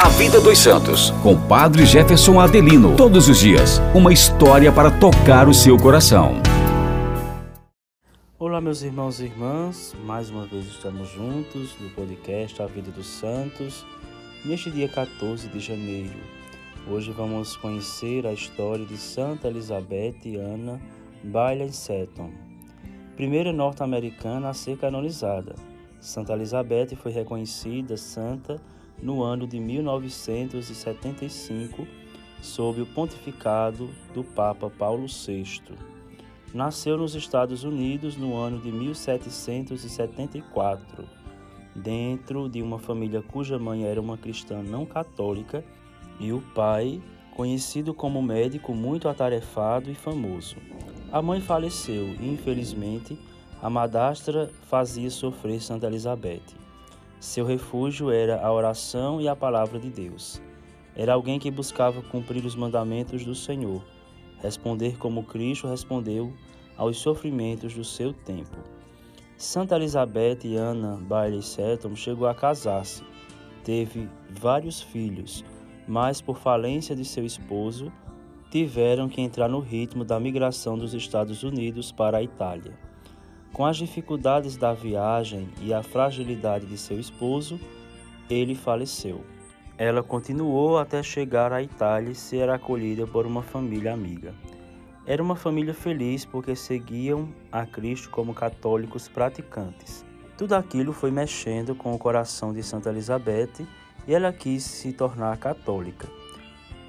[0.00, 2.94] A Vida dos Santos, com Padre Jefferson Adelino.
[2.94, 6.34] Todos os dias, uma história para tocar o seu coração.
[8.38, 13.08] Olá, meus irmãos e irmãs, mais uma vez estamos juntos no podcast A Vida dos
[13.08, 13.84] Santos,
[14.44, 16.20] neste dia 14 de janeiro.
[16.88, 20.80] Hoje vamos conhecer a história de Santa Elizabeth Ana
[21.24, 22.30] Bailey Seton,
[23.16, 25.56] primeira norte-americana a ser canonizada.
[25.98, 28.60] Santa Elizabeth foi reconhecida santa
[29.02, 31.86] no ano de 1975,
[32.40, 35.60] sob o pontificado do Papa Paulo VI.
[36.54, 41.04] Nasceu nos Estados Unidos no ano de 1774,
[41.74, 45.62] dentro de uma família cuja mãe era uma cristã não católica
[46.18, 47.02] e o pai,
[47.36, 50.56] conhecido como médico muito atarefado e famoso.
[51.12, 53.16] A mãe faleceu e, infelizmente,
[53.62, 56.42] a madrastra fazia sofrer Santa Elizabeth.
[57.20, 60.40] Seu refúgio era a oração e a palavra de Deus.
[60.94, 63.84] Era alguém que buscava cumprir os mandamentos do Senhor,
[64.40, 66.32] responder como Cristo respondeu
[66.76, 68.56] aos sofrimentos do seu tempo.
[69.36, 73.04] Santa Elizabeth e Ana Bailey Seton chegou a casar-se.
[73.64, 75.44] Teve vários filhos,
[75.86, 77.92] mas por falência de seu esposo,
[78.50, 82.87] tiveram que entrar no ritmo da migração dos Estados Unidos para a Itália.
[83.58, 87.58] Com as dificuldades da viagem e a fragilidade de seu esposo,
[88.30, 89.24] ele faleceu.
[89.76, 94.32] Ela continuou até chegar à Itália e ser acolhida por uma família amiga.
[95.04, 100.04] Era uma família feliz porque seguiam a Cristo como católicos praticantes.
[100.36, 103.66] Tudo aquilo foi mexendo com o coração de Santa Elizabeth
[104.06, 106.06] e ela quis se tornar católica.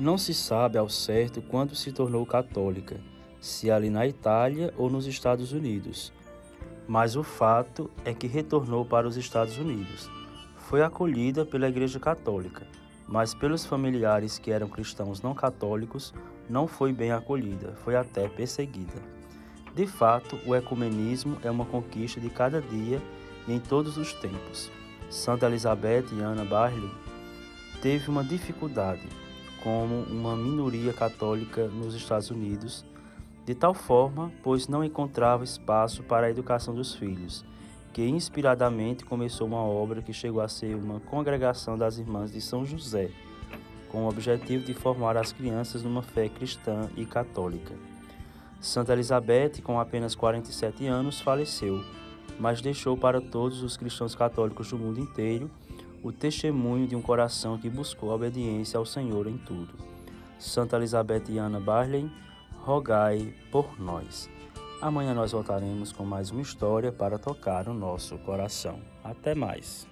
[0.00, 2.96] Não se sabe ao certo quando se tornou católica,
[3.40, 6.12] se ali na Itália ou nos Estados Unidos
[6.88, 10.10] mas o fato é que retornou para os Estados Unidos.
[10.56, 12.66] Foi acolhida pela Igreja Católica,
[13.08, 16.12] mas pelos familiares que eram cristãos não católicos,
[16.48, 19.00] não foi bem acolhida, foi até perseguida.
[19.74, 23.00] De fato, o ecumenismo é uma conquista de cada dia
[23.46, 24.70] e em todos os tempos.
[25.10, 26.90] Santa Elizabeth e Ana Barley
[27.80, 29.06] teve uma dificuldade
[29.62, 32.84] como uma minoria católica nos Estados Unidos
[33.46, 37.44] de tal forma, pois não encontrava espaço para a educação dos filhos,
[37.92, 42.66] que inspiradamente começou uma obra que chegou a ser uma congregação das Irmãs de São
[42.66, 43.08] José,
[43.88, 47.72] com o objetivo de formar as crianças numa fé cristã e católica.
[48.60, 51.84] Santa Elizabeth, com apenas 47 anos, faleceu,
[52.40, 55.48] mas deixou para todos os cristãos católicos do mundo inteiro
[56.02, 59.72] o testemunho de um coração que buscou a obediência ao Senhor em tudo.
[60.36, 62.10] Santa Elizabeth e Ana Barley
[62.66, 64.28] rogai por nós.
[64.82, 68.80] Amanhã nós voltaremos com mais uma história para tocar o nosso coração.
[69.04, 69.86] Até mais.